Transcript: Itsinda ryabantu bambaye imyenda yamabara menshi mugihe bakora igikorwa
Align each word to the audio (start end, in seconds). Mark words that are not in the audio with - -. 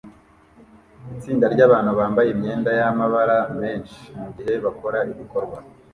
Itsinda 1.15 1.45
ryabantu 1.53 1.91
bambaye 1.99 2.29
imyenda 2.31 2.69
yamabara 2.79 3.37
menshi 3.61 4.01
mugihe 4.19 4.53
bakora 4.65 4.97
igikorwa 5.11 5.57